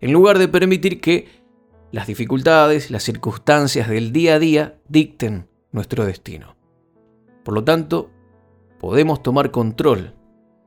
En 0.00 0.10
lugar 0.10 0.38
de 0.38 0.48
permitir 0.48 0.98
que 0.98 1.28
las 1.92 2.06
dificultades, 2.06 2.90
las 2.90 3.02
circunstancias 3.02 3.90
del 3.90 4.10
día 4.10 4.36
a 4.36 4.38
día 4.38 4.80
dicten 4.88 5.50
nuestro 5.70 6.06
destino. 6.06 6.56
Por 7.44 7.52
lo 7.52 7.62
tanto, 7.62 8.10
podemos 8.78 9.22
tomar 9.22 9.50
control 9.50 10.14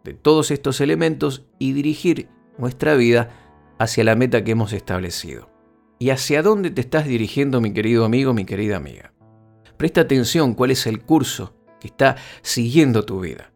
de 0.04 0.14
todos 0.14 0.52
estos 0.52 0.80
elementos 0.80 1.48
y 1.58 1.74
dirigir 1.74 2.30
nuestra 2.60 2.94
vida 2.94 3.32
hacia 3.80 4.04
la 4.04 4.14
meta 4.14 4.44
que 4.44 4.52
hemos 4.52 4.74
establecido. 4.74 5.50
¿Y 5.98 6.12
hacia 6.12 6.44
dónde 6.44 6.70
te 6.70 6.82
estás 6.82 7.08
dirigiendo, 7.08 7.62
mi 7.62 7.74
querido 7.74 8.06
amigo, 8.06 8.32
mi 8.36 8.46
querida 8.46 8.78
amiga? 8.78 9.12
Presta 9.78 10.02
atención 10.02 10.54
cuál 10.54 10.70
es 10.70 10.86
el 10.86 11.02
curso 11.02 11.56
que 11.80 11.88
está 11.88 12.18
siguiendo 12.44 13.06
tu 13.06 13.22
vida. 13.22 13.52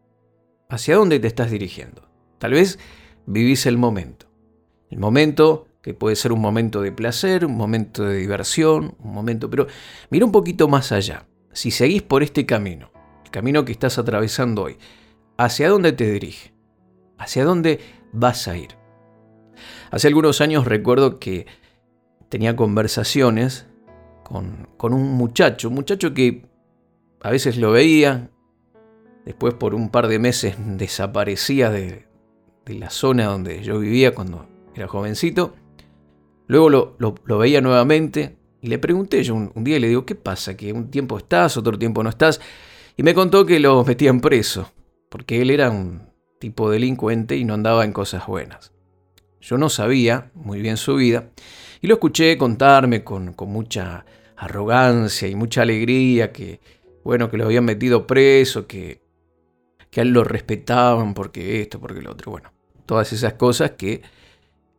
¿Hacia 0.67 0.95
dónde 0.95 1.19
te 1.19 1.27
estás 1.27 1.51
dirigiendo? 1.51 2.06
Tal 2.39 2.51
vez 2.51 2.79
vivís 3.25 3.65
el 3.65 3.77
momento. 3.77 4.27
El 4.89 4.99
momento 4.99 5.67
que 5.81 5.93
puede 5.93 6.15
ser 6.15 6.31
un 6.33 6.41
momento 6.41 6.81
de 6.81 6.91
placer, 6.91 7.45
un 7.45 7.55
momento 7.55 8.03
de 8.03 8.17
diversión, 8.17 8.95
un 8.99 9.13
momento, 9.13 9.49
pero 9.49 9.67
mira 10.09 10.25
un 10.25 10.31
poquito 10.31 10.67
más 10.67 10.91
allá. 10.91 11.27
Si 11.53 11.71
seguís 11.71 12.01
por 12.01 12.23
este 12.23 12.45
camino, 12.45 12.91
el 13.23 13.31
camino 13.31 13.63
que 13.63 13.71
estás 13.71 13.97
atravesando 13.97 14.63
hoy, 14.63 14.77
¿hacia 15.37 15.69
dónde 15.69 15.93
te 15.93 16.11
dirige? 16.11 16.53
¿Hacia 17.17 17.45
dónde 17.45 17.79
vas 18.11 18.47
a 18.47 18.57
ir? 18.57 18.69
Hace 19.89 20.07
algunos 20.07 20.41
años 20.41 20.65
recuerdo 20.65 21.19
que 21.19 21.47
tenía 22.29 22.55
conversaciones 22.55 23.65
con, 24.23 24.67
un 24.93 25.13
muchacho, 25.13 25.69
un 25.69 25.75
muchacho 25.75 26.13
que 26.13 26.45
a 27.21 27.31
veces 27.31 27.57
lo 27.57 27.71
veía, 27.71 28.29
después 29.25 29.53
por 29.53 29.73
un 29.73 29.89
par 29.89 30.07
de 30.09 30.19
meses 30.19 30.55
desaparecía 30.59 31.69
de, 31.69 32.06
de 32.67 32.75
la 32.75 32.89
zona 32.89 33.25
donde 33.25 33.63
yo 33.63 33.79
vivía 33.79 34.13
cuando 34.13 34.45
era 34.75 34.87
jovencito. 34.87 35.55
Luego 36.47 36.69
lo, 36.69 37.37
veía 37.37 37.61
nuevamente 37.61 38.37
y 38.61 38.67
le 38.67 38.77
pregunté 38.77 39.23
yo 39.23 39.35
un, 39.35 39.63
día 39.63 39.77
y 39.77 39.79
le 39.79 39.87
digo, 39.87 40.05
¿qué 40.05 40.15
pasa? 40.15 40.55
Que 40.55 40.73
un 40.73 40.89
tiempo 40.89 41.17
estás, 41.17 41.57
otro 41.57 41.77
tiempo 41.77 42.03
no 42.03 42.09
estás. 42.09 42.39
Y 42.95 43.03
me 43.03 43.13
contó 43.13 43.45
que 43.45 43.59
lo 43.59 43.83
metían 43.83 44.19
preso, 44.21 44.71
porque 45.09 45.41
él 45.41 45.51
era 45.51 45.69
un 45.69 46.09
tipo 46.39 46.69
delincuente 46.69 47.37
y 47.37 47.45
no 47.45 47.53
andaba 47.53 47.85
en 47.85 47.93
cosas 47.93 48.25
buenas. 48.27 48.73
Yo 49.39 49.57
no 49.57 49.69
sabía 49.69 50.31
muy 50.33 50.61
bien 50.61 50.77
su 50.77 50.95
vida 50.95 51.29
y 51.81 51.87
lo 51.87 51.95
escuché 51.95 52.37
contarme 52.37 53.03
con, 53.03 53.35
mucha 53.47 54.05
arrogancia 54.35 55.27
y 55.27 55.35
mucha 55.35 55.61
alegría 55.61 56.31
que, 56.31 56.59
bueno, 57.03 57.29
que 57.29 57.37
lo 57.37 57.45
habían 57.45 57.65
metido 57.65 58.07
preso, 58.07 58.67
que, 58.67 59.01
que 59.89 60.01
a 60.01 60.03
él 60.03 60.09
lo 60.09 60.23
respetaban 60.23 61.13
porque 61.13 61.61
esto, 61.61 61.79
porque 61.79 62.01
lo 62.01 62.11
otro. 62.11 62.31
Bueno, 62.31 62.51
todas 62.87 63.13
esas 63.13 63.33
cosas 63.33 63.71
que 63.71 64.01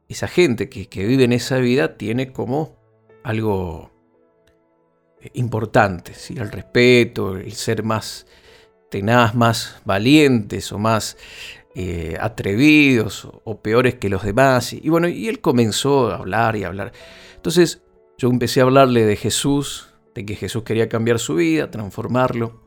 esa 0.09 0.27
gente 0.27 0.69
que, 0.69 1.07
vive 1.07 1.25
en 1.25 1.33
esa 1.33 1.59
vida 1.59 1.97
tiene 1.97 2.33
como 2.33 2.77
algo 3.23 3.93
eh, 5.21 5.31
importante, 5.35 6.13
el 6.31 6.51
respeto, 6.51 7.37
el 7.37 7.53
ser 7.53 7.85
más 7.85 8.27
tenaz, 8.91 9.35
más 9.35 9.81
valientes 9.85 10.73
o 10.73 10.79
más 10.79 11.19
eh, 11.75 12.17
atrevidos 12.19 13.29
o, 13.45 13.61
peores 13.61 13.97
que 13.97 14.09
los 14.09 14.25
demás. 14.25 14.73
Y, 14.73 14.89
bueno, 14.89 15.09
y 15.09 15.29
él 15.29 15.41
comenzó 15.41 16.11
a 16.11 16.17
hablar 16.17 16.57
y 16.57 16.65
a 16.65 16.69
hablar. 16.69 16.93
Entonces 17.37 17.83
yo 18.17 18.31
empecé 18.31 18.61
a 18.61 18.65
hablarle 18.65 19.05
de 19.05 19.17
Jesús, 19.17 19.91
de 20.15 20.25
que 20.25 20.35
Jesús 20.35 20.63
quería 20.63 20.89
cambiar 20.89 21.19
su 21.19 21.35
vida, 21.35 21.71
transformarlo. 21.71 22.63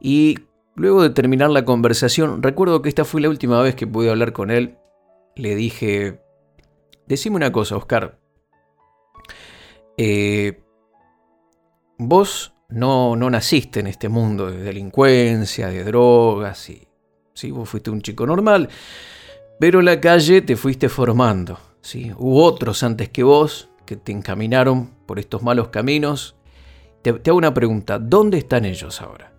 Y 0.00 0.38
luego 0.76 1.02
de 1.02 1.10
terminar 1.10 1.50
la 1.50 1.64
conversación, 1.64 2.42
recuerdo 2.42 2.80
que 2.80 2.88
esta 2.88 3.04
fue 3.04 3.20
la 3.20 3.28
última 3.28 3.60
vez 3.60 3.74
que 3.74 3.86
pude 3.86 4.10
hablar 4.10 4.32
con 4.32 4.50
él. 4.50 4.78
Le 5.34 5.54
dije, 5.54 6.20
Decime 7.06 7.36
una 7.36 7.52
cosa, 7.52 7.76
Oscar. 7.76 8.18
Eh, 9.96 10.60
vos 11.98 12.52
no, 12.68 13.14
no, 13.14 13.30
naciste 13.30 13.80
en 13.80 13.86
este 13.86 14.08
mundo 14.08 14.50
de 14.50 14.58
delincuencia, 14.58 15.68
de 15.68 15.84
drogas, 15.84 16.68
y, 16.68 16.86
¿sí? 17.32 17.50
vos 17.52 17.68
fuiste 17.68 17.90
un 17.90 18.02
chico 18.02 18.26
normal, 18.26 18.68
pero 19.60 19.78
en 19.78 19.84
la 19.84 20.00
calle 20.00 20.42
te 20.42 20.56
fuiste 20.56 20.88
formando. 20.88 21.58
¿sí? 21.80 22.12
Hubo 22.18 22.44
otros 22.44 22.82
antes 22.82 23.08
que 23.08 23.22
vos 23.22 23.70
que 23.86 23.96
te 23.96 24.10
encaminaron 24.10 24.90
por 25.06 25.20
estos 25.20 25.44
malos 25.44 25.68
caminos, 25.68 26.34
te, 27.02 27.12
te 27.12 27.30
hago 27.30 27.38
una 27.38 27.54
pregunta, 27.54 28.00
¿dónde 28.00 28.38
están 28.38 28.64
ellos 28.64 29.00
ahora? 29.00 29.35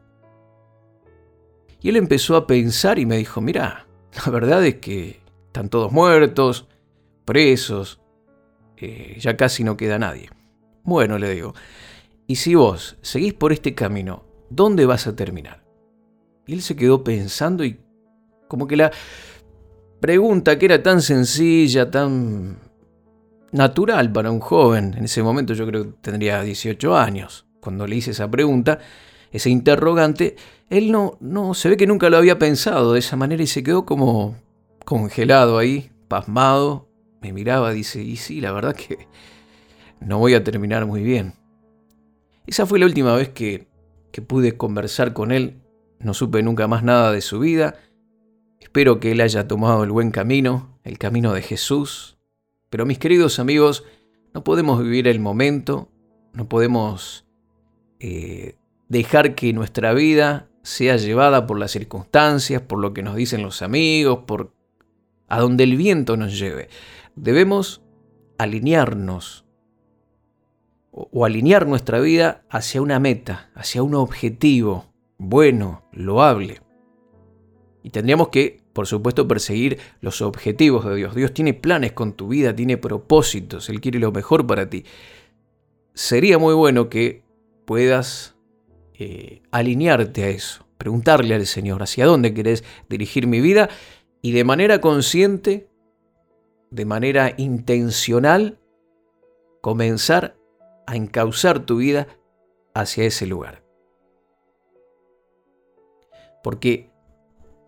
Y 1.81 1.89
él 1.89 1.95
empezó 1.95 2.35
a 2.35 2.47
pensar 2.47 2.99
y 2.99 3.05
me 3.05 3.17
dijo, 3.17 3.41
mira, 3.41 3.87
la 4.25 4.31
verdad 4.31 4.65
es 4.65 4.75
que 4.75 5.21
están 5.47 5.69
todos 5.69 5.91
muertos, 5.91 6.67
presos, 7.25 7.99
eh, 8.77 9.17
ya 9.19 9.37
casi 9.37 9.63
no 9.63 9.77
queda 9.77 9.99
nadie. 9.99 10.29
Bueno, 10.83 11.17
le 11.17 11.33
digo, 11.33 11.53
y 12.27 12.35
si 12.35 12.55
vos 12.55 12.97
seguís 13.01 13.33
por 13.33 13.51
este 13.51 13.73
camino, 13.75 14.23
¿dónde 14.49 14.85
vas 14.85 15.07
a 15.07 15.15
terminar? 15.15 15.63
Y 16.45 16.53
él 16.53 16.61
se 16.61 16.75
quedó 16.75 17.03
pensando 17.03 17.65
y 17.65 17.79
como 18.47 18.67
que 18.67 18.77
la 18.77 18.91
pregunta 19.99 20.57
que 20.57 20.65
era 20.65 20.81
tan 20.81 21.01
sencilla, 21.01 21.91
tan 21.91 22.59
natural 23.51 24.11
para 24.11 24.31
un 24.31 24.39
joven, 24.39 24.93
en 24.97 25.05
ese 25.05 25.23
momento 25.23 25.53
yo 25.53 25.65
creo 25.67 25.83
que 25.83 25.93
tendría 26.01 26.41
18 26.41 26.95
años, 26.95 27.45
cuando 27.59 27.87
le 27.87 27.95
hice 27.97 28.11
esa 28.11 28.29
pregunta, 28.29 28.79
ese 29.31 29.49
interrogante, 29.49 30.35
él 30.69 30.91
no, 30.91 31.17
no 31.19 31.53
se 31.53 31.69
ve 31.69 31.77
que 31.77 31.87
nunca 31.87 32.09
lo 32.09 32.17
había 32.17 32.39
pensado 32.39 32.93
de 32.93 32.99
esa 32.99 33.15
manera 33.15 33.43
y 33.43 33.47
se 33.47 33.63
quedó 33.63 33.85
como 33.85 34.35
congelado 34.85 35.57
ahí, 35.57 35.91
pasmado, 36.07 36.89
me 37.21 37.33
miraba, 37.33 37.71
dice, 37.71 38.01
y 38.01 38.17
sí, 38.17 38.41
la 38.41 38.51
verdad 38.51 38.75
que 38.75 39.07
no 39.99 40.19
voy 40.19 40.33
a 40.33 40.43
terminar 40.43 40.85
muy 40.85 41.03
bien. 41.03 41.33
Esa 42.45 42.65
fue 42.65 42.79
la 42.79 42.85
última 42.85 43.15
vez 43.15 43.29
que, 43.29 43.67
que 44.11 44.21
pude 44.21 44.55
conversar 44.55 45.13
con 45.13 45.31
él, 45.31 45.61
no 45.99 46.13
supe 46.13 46.43
nunca 46.43 46.67
más 46.67 46.83
nada 46.83 47.11
de 47.11 47.21
su 47.21 47.39
vida, 47.39 47.75
espero 48.59 48.99
que 48.99 49.11
él 49.11 49.21
haya 49.21 49.47
tomado 49.47 49.83
el 49.83 49.91
buen 49.91 50.11
camino, 50.11 50.79
el 50.83 50.97
camino 50.97 51.33
de 51.33 51.41
Jesús, 51.41 52.17
pero 52.69 52.85
mis 52.85 52.99
queridos 52.99 53.39
amigos, 53.39 53.83
no 54.33 54.43
podemos 54.43 54.81
vivir 54.81 55.07
el 55.07 55.19
momento, 55.19 55.89
no 56.33 56.47
podemos 56.47 57.25
eh, 57.99 58.55
dejar 58.89 59.35
que 59.35 59.53
nuestra 59.53 59.93
vida 59.93 60.49
sea 60.63 60.97
llevada 60.97 61.47
por 61.47 61.59
las 61.59 61.71
circunstancias, 61.71 62.61
por 62.61 62.79
lo 62.79 62.93
que 62.93 63.03
nos 63.03 63.15
dicen 63.15 63.41
los 63.41 63.61
amigos, 63.61 64.19
por 64.25 64.53
a 65.27 65.39
donde 65.39 65.63
el 65.63 65.77
viento 65.77 66.17
nos 66.17 66.37
lleve. 66.37 66.69
Debemos 67.15 67.81
alinearnos 68.37 69.45
o, 70.91 71.25
alinear 71.25 71.67
nuestra 71.67 71.99
vida 71.99 72.43
hacia 72.49 72.81
una 72.81 72.99
meta, 72.99 73.51
hacia 73.53 73.83
un 73.83 73.95
objetivo 73.95 74.85
bueno, 75.17 75.83
loable. 75.91 76.61
Y 77.83 77.89
tendríamos 77.89 78.29
que, 78.29 78.61
por 78.73 78.87
supuesto, 78.87 79.27
perseguir 79.27 79.79
los 80.01 80.21
objetivos 80.21 80.85
de 80.85 80.95
Dios. 80.95 81.15
Dios 81.15 81.33
tiene 81.33 81.53
planes 81.53 81.93
con 81.93 82.13
tu 82.13 82.27
vida, 82.29 82.55
tiene 82.55 82.77
propósitos, 82.77 83.69
Él 83.69 83.79
quiere 83.79 83.99
lo 83.99 84.11
mejor 84.11 84.45
para 84.47 84.69
ti. 84.69 84.85
Sería 85.93 86.37
muy 86.37 86.53
bueno 86.53 86.89
que 86.89 87.23
puedas 87.65 88.36
eh, 88.99 89.41
alinearte 89.51 90.23
a 90.23 90.29
eso, 90.29 90.65
preguntarle 90.77 91.35
al 91.35 91.45
Señor 91.45 91.83
hacia 91.83 92.05
dónde 92.05 92.33
querés 92.33 92.63
dirigir 92.89 93.27
mi 93.27 93.41
vida 93.41 93.69
y 94.21 94.31
de 94.31 94.43
manera 94.43 94.81
consciente, 94.81 95.69
de 96.71 96.85
manera 96.85 97.33
intencional, 97.37 98.59
comenzar 99.61 100.35
a 100.87 100.95
encauzar 100.95 101.65
tu 101.65 101.77
vida 101.77 102.07
hacia 102.73 103.03
ese 103.03 103.27
lugar. 103.27 103.63
Porque 106.43 106.89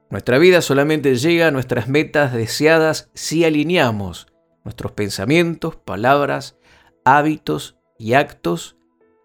nuestra 0.09 0.39
vida 0.39 0.61
solamente 0.61 1.15
llega 1.15 1.47
a 1.47 1.51
nuestras 1.51 1.87
metas 1.87 2.33
deseadas 2.33 3.11
si 3.13 3.45
alineamos 3.45 4.27
nuestros 4.63 4.93
pensamientos, 4.93 5.75
palabras, 5.75 6.57
hábitos 7.05 7.77
y 7.97 8.13
actos 8.13 8.77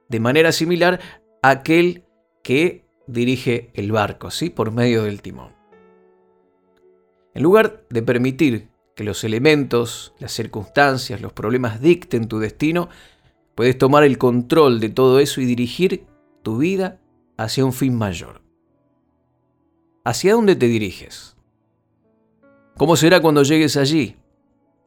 de 0.08 0.20
manera 0.20 0.52
similar 0.52 1.00
aquel 1.50 2.04
que 2.42 2.86
dirige 3.06 3.70
el 3.74 3.92
barco, 3.92 4.30
¿sí? 4.30 4.50
Por 4.50 4.70
medio 4.70 5.04
del 5.04 5.20
timón. 5.20 5.52
En 7.34 7.42
lugar 7.42 7.84
de 7.90 8.02
permitir 8.02 8.68
que 8.94 9.04
los 9.04 9.24
elementos, 9.24 10.14
las 10.18 10.32
circunstancias, 10.32 11.20
los 11.20 11.32
problemas 11.32 11.80
dicten 11.80 12.28
tu 12.28 12.38
destino, 12.38 12.88
puedes 13.54 13.76
tomar 13.76 14.04
el 14.04 14.18
control 14.18 14.80
de 14.80 14.88
todo 14.88 15.18
eso 15.18 15.40
y 15.40 15.44
dirigir 15.44 16.06
tu 16.42 16.58
vida 16.58 17.00
hacia 17.36 17.64
un 17.64 17.72
fin 17.72 17.94
mayor. 17.96 18.40
¿Hacia 20.04 20.34
dónde 20.34 20.54
te 20.54 20.66
diriges? 20.66 21.36
¿Cómo 22.76 22.96
será 22.96 23.20
cuando 23.20 23.42
llegues 23.42 23.76
allí? 23.76 24.16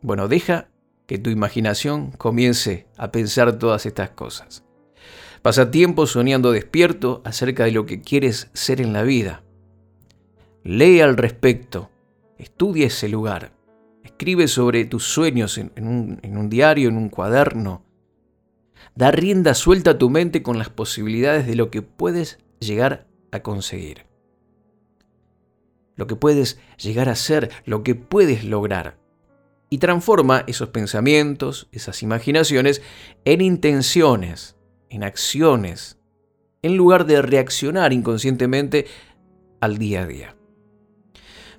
Bueno, 0.02 0.28
deja 0.28 0.70
que 1.06 1.18
tu 1.18 1.30
imaginación 1.30 2.12
comience 2.12 2.88
a 2.98 3.12
pensar 3.12 3.58
todas 3.60 3.86
estas 3.86 4.12
cosas. 4.12 4.67
Pasa 5.48 5.72
tiempo 5.72 6.08
soñando 6.08 6.52
despierto 6.52 7.22
acerca 7.24 7.64
de 7.64 7.72
lo 7.72 7.86
que 7.86 8.02
quieres 8.02 8.50
ser 8.52 8.82
en 8.82 8.92
la 8.92 9.04
vida. 9.04 9.46
Lee 10.66 11.00
al 11.00 11.16
respecto, 11.16 11.90
estudia 12.38 12.88
ese 12.88 13.08
lugar, 13.08 13.54
escribe 14.04 14.50
sobre 14.50 14.84
tus 14.84 15.06
sueños 15.06 15.58
en, 15.58 15.72
un, 15.78 16.20
en 16.22 16.38
un 16.38 16.50
diario, 16.50 16.90
en 16.90 16.98
un 16.98 17.08
cuaderno. 17.08 17.86
Da 18.94 19.10
rienda 19.12 19.54
suelta 19.54 19.92
a 19.92 19.98
tu 19.98 20.10
mente 20.10 20.44
con 20.44 20.60
las 20.60 20.68
posibilidades 20.70 21.48
de 21.48 21.56
lo 21.56 21.72
que 21.72 21.82
puedes 21.82 22.40
llegar 22.60 23.08
a 23.32 23.40
conseguir. 23.40 24.06
Lo 25.96 26.08
que 26.08 26.18
puedes 26.18 26.60
llegar 26.78 27.08
a 27.08 27.16
ser, 27.16 27.52
lo 27.64 27.84
que 27.84 27.96
puedes 27.96 28.44
lograr. 28.44 28.98
Y 29.70 29.78
transforma 29.78 30.44
esos 30.46 30.68
pensamientos, 30.68 31.70
esas 31.72 32.04
imaginaciones, 32.04 32.82
en 33.24 33.40
intenciones 33.40 34.57
en 34.90 35.04
acciones, 35.04 35.98
en 36.62 36.78
lugar 36.78 37.06
de 37.06 37.22
reaccionar 37.22 37.94
inconscientemente 37.94 38.86
al 39.60 39.78
día 39.78 40.04
a 40.04 40.08
día. 40.08 40.36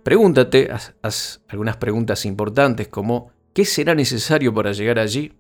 Pregúntate, 0.03 0.71
haz, 1.03 1.43
algunas 1.49 1.77
preguntas 1.77 2.25
importantes 2.25 2.89
como 2.89 3.33
¿qué 3.53 3.65
será 3.65 3.95
necesario 3.95 4.55
para 4.55 4.73
llegar 4.73 4.99
allí? 4.99 5.33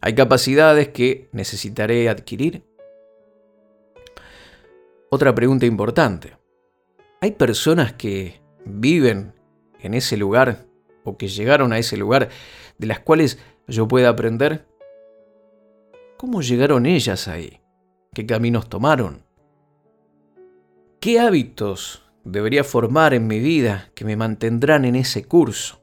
¿Hay 0.00 0.14
capacidades 0.14 0.88
que 0.88 1.28
necesitaré 1.32 2.08
adquirir? 2.08 2.64
Otra 5.10 5.34
pregunta 5.34 5.66
importante. 5.66 6.36
¿Hay 7.20 7.32
personas 7.32 7.92
que 7.92 8.40
viven 8.64 9.34
en 9.80 9.94
ese 9.94 10.16
lugar 10.16 10.66
o 11.04 11.18
que 11.18 11.28
llegaron 11.28 11.72
a 11.72 11.78
ese 11.78 11.96
lugar 11.96 12.30
de 12.78 12.86
las 12.86 13.00
cuales 13.00 13.38
yo 13.66 13.86
pueda 13.86 14.08
aprender? 14.08 14.69
¿Cómo 16.20 16.42
llegaron 16.42 16.84
ellas 16.84 17.28
ahí? 17.28 17.62
¿Qué 18.12 18.26
caminos 18.26 18.68
tomaron? 18.68 19.24
¿Qué 21.00 21.18
hábitos 21.18 22.02
debería 22.24 22.62
formar 22.62 23.14
en 23.14 23.26
mi 23.26 23.38
vida 23.38 23.90
que 23.94 24.04
me 24.04 24.16
mantendrán 24.16 24.84
en 24.84 24.96
ese 24.96 25.24
curso? 25.24 25.80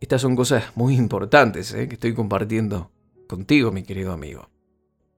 Estas 0.00 0.22
son 0.22 0.34
cosas 0.34 0.74
muy 0.74 0.96
importantes 0.96 1.74
¿eh? 1.74 1.86
que 1.86 1.96
estoy 1.96 2.14
compartiendo 2.14 2.90
contigo, 3.28 3.72
mi 3.72 3.82
querido 3.82 4.10
amigo. 4.10 4.48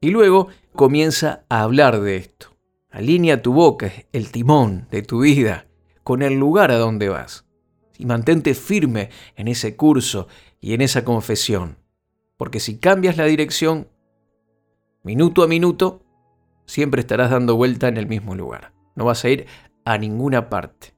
Y 0.01 0.11
luego 0.11 0.49
comienza 0.73 1.45
a 1.49 1.63
hablar 1.63 2.01
de 2.01 2.17
esto. 2.17 2.49
Alinea 2.91 3.41
tu 3.41 3.53
boca, 3.53 3.89
el 4.11 4.33
timón 4.33 4.89
de 4.91 5.03
tu 5.03 5.21
vida, 5.21 5.69
con 6.03 6.23
el 6.23 6.35
lugar 6.35 6.73
a 6.73 6.79
donde 6.79 7.09
vas. 7.09 7.47
Y 7.99 8.07
mantente 8.07 8.53
firme 8.55 9.11
en 9.37 9.47
ese 9.47 9.77
curso 9.77 10.27
y 10.61 10.75
en 10.75 10.81
esa 10.81 11.05
confesión. 11.05 11.84
Porque 12.37 12.61
si 12.61 12.79
cambias 12.79 13.17
la 13.17 13.25
dirección, 13.25 13.89
minuto 15.03 15.43
a 15.43 15.49
minuto, 15.49 16.03
siempre 16.67 17.01
estarás 17.01 17.31
dando 17.31 17.57
vuelta 17.57 17.89
en 17.89 17.97
el 17.97 18.07
mismo 18.07 18.35
lugar. 18.35 18.73
No 18.97 19.05
vas 19.05 19.25
a 19.25 19.31
ir 19.31 19.47
a 19.85 19.99
ninguna 19.99 20.49
parte. 20.49 20.95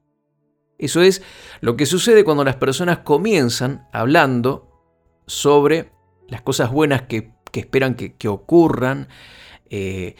Eso 0.77 1.01
es 1.01 1.21
lo 1.61 1.75
que 1.75 1.85
sucede 1.85 2.23
cuando 2.23 2.43
las 2.43 2.55
personas 2.55 2.99
comienzan 2.99 3.87
hablando 3.91 4.67
sobre 5.25 5.91
las 6.27 6.41
cosas 6.41 6.71
buenas 6.71 7.03
que, 7.03 7.31
esperan 7.53 7.95
que, 7.95 8.27
ocurran, 8.27 9.07
eh, 9.69 10.15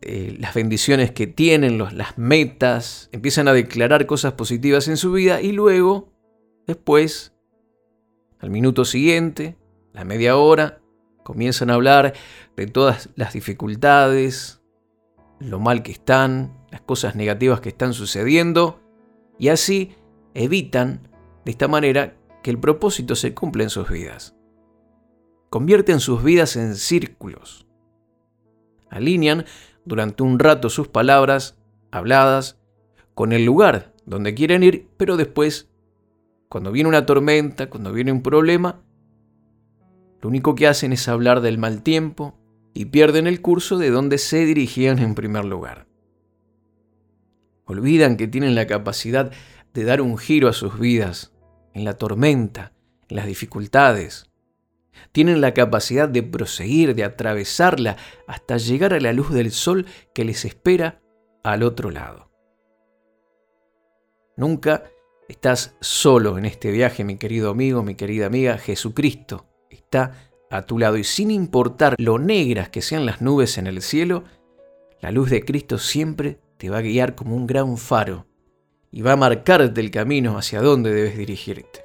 eh, 0.00 0.36
las 0.38 0.54
bendiciones 0.54 1.12
que 1.12 1.28
tienen, 1.28 1.78
las 1.78 2.18
metas, 2.18 3.08
empiezan 3.12 3.46
a 3.46 3.52
declarar 3.52 4.06
cosas 4.06 4.32
positivas 4.32 4.88
en 4.88 4.96
su 4.96 5.12
vida 5.12 5.40
y 5.40 5.52
luego, 5.52 6.12
después, 6.66 7.32
al 8.40 8.50
minuto 8.50 8.84
siguiente, 8.84 9.56
la 9.92 10.04
media 10.04 10.36
hora, 10.36 10.80
comienzan 11.22 11.70
a 11.70 11.74
hablar 11.74 12.14
de 12.56 12.66
todas 12.66 13.10
las 13.14 13.32
dificultades, 13.32 14.60
lo 15.38 15.58
mal 15.58 15.82
que 15.82 15.92
están, 15.92 16.56
las 16.70 16.80
cosas 16.80 17.14
negativas 17.16 17.60
que 17.60 17.70
están 17.70 17.94
sucediendo, 17.94 18.80
y 19.38 19.48
así 19.48 19.94
evitan 20.34 21.08
de 21.44 21.50
esta 21.50 21.68
manera 21.68 22.16
que 22.42 22.50
el 22.50 22.58
propósito 22.58 23.14
se 23.14 23.34
cumpla 23.34 23.64
en 23.64 23.70
sus 23.70 23.88
vidas. 23.88 24.34
Convierten 25.50 26.00
sus 26.00 26.22
vidas 26.22 26.56
en 26.56 26.74
círculos. 26.76 27.66
Alinean 28.88 29.44
durante 29.84 30.22
un 30.22 30.38
rato 30.38 30.70
sus 30.70 30.88
palabras 30.88 31.58
habladas 31.90 32.58
con 33.14 33.32
el 33.32 33.44
lugar 33.44 33.92
donde 34.06 34.34
quieren 34.34 34.62
ir, 34.62 34.88
pero 34.96 35.16
después, 35.16 35.70
cuando 36.48 36.72
viene 36.72 36.88
una 36.88 37.06
tormenta, 37.06 37.68
cuando 37.68 37.92
viene 37.92 38.12
un 38.12 38.22
problema, 38.22 38.82
lo 40.22 40.28
único 40.28 40.54
que 40.54 40.68
hacen 40.68 40.92
es 40.92 41.08
hablar 41.08 41.40
del 41.40 41.58
mal 41.58 41.82
tiempo, 41.82 42.38
y 42.74 42.86
pierden 42.86 43.26
el 43.26 43.42
curso 43.42 43.76
de 43.76 43.90
donde 43.90 44.18
se 44.18 44.46
dirigían 44.46 44.98
en 45.00 45.14
primer 45.14 45.44
lugar. 45.44 45.86
Olvidan 47.64 48.16
que 48.16 48.28
tienen 48.28 48.54
la 48.54 48.66
capacidad 48.66 49.32
de 49.74 49.84
dar 49.84 50.00
un 50.00 50.16
giro 50.16 50.48
a 50.48 50.52
sus 50.52 50.78
vidas 50.78 51.32
en 51.74 51.84
la 51.84 51.94
tormenta, 51.94 52.72
en 53.08 53.16
las 53.16 53.26
dificultades. 53.26 54.30
Tienen 55.10 55.40
la 55.40 55.54
capacidad 55.54 56.08
de 56.08 56.22
proseguir, 56.22 56.94
de 56.94 57.04
atravesarla 57.04 57.96
hasta 58.26 58.56
llegar 58.56 58.94
a 58.94 59.00
la 59.00 59.12
luz 59.12 59.32
del 59.32 59.50
sol 59.50 59.86
que 60.14 60.24
les 60.24 60.44
espera 60.44 61.02
al 61.42 61.62
otro 61.62 61.90
lado. 61.90 62.30
Nunca 64.36 64.84
estás 65.28 65.76
solo 65.80 66.38
en 66.38 66.44
este 66.44 66.70
viaje, 66.70 67.04
mi 67.04 67.16
querido 67.16 67.50
amigo, 67.50 67.82
mi 67.82 67.96
querida 67.96 68.26
amiga. 68.26 68.56
Jesucristo 68.56 69.51
está 69.92 70.12
a 70.48 70.62
tu 70.62 70.78
lado 70.78 70.96
y 70.96 71.04
sin 71.04 71.30
importar 71.30 71.96
lo 71.98 72.18
negras 72.18 72.70
que 72.70 72.80
sean 72.80 73.04
las 73.04 73.20
nubes 73.20 73.58
en 73.58 73.66
el 73.66 73.82
cielo, 73.82 74.24
la 75.02 75.10
luz 75.10 75.28
de 75.28 75.44
Cristo 75.44 75.76
siempre 75.76 76.38
te 76.56 76.70
va 76.70 76.78
a 76.78 76.82
guiar 76.82 77.14
como 77.14 77.36
un 77.36 77.46
gran 77.46 77.76
faro 77.76 78.26
y 78.90 79.02
va 79.02 79.12
a 79.12 79.16
marcarte 79.16 79.78
el 79.80 79.90
camino 79.90 80.38
hacia 80.38 80.62
dónde 80.62 80.94
debes 80.94 81.18
dirigirte. 81.18 81.84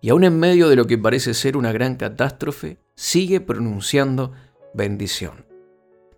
Y 0.00 0.10
aún 0.10 0.22
en 0.22 0.38
medio 0.38 0.68
de 0.68 0.76
lo 0.76 0.86
que 0.86 0.96
parece 0.96 1.34
ser 1.34 1.56
una 1.56 1.72
gran 1.72 1.96
catástrofe, 1.96 2.78
sigue 2.94 3.40
pronunciando 3.40 4.32
bendición. 4.74 5.44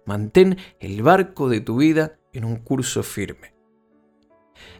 Mantén 0.05 0.59
el 0.81 1.03
barco 1.03 1.48
de 1.48 1.61
tu 1.61 1.79
vida 1.79 2.18
en 2.35 2.44
un 2.44 2.57
curso 2.57 3.03
firme. 3.03 3.55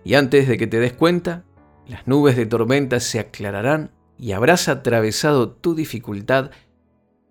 Y 0.05 0.15
antes 0.15 0.49
de 0.49 0.59
que 0.59 0.67
te 0.67 0.81
des 0.81 0.93
cuenta, 0.93 1.45
las 1.87 2.07
nubes 2.07 2.37
de 2.37 2.45
tormenta 2.45 3.01
se 3.01 3.21
aclararán 3.21 3.98
y 4.19 4.33
habrás 4.33 4.69
atravesado 4.69 5.51
tu 5.51 5.75
dificultad, 5.75 6.51